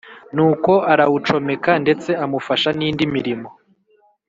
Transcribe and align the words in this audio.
nuko 0.35 0.71
arawucomeka 0.91 1.71
ndetse 1.83 2.09
amufasha 2.23 2.69
n‘indi 2.77 3.03
mirimo 3.15 3.47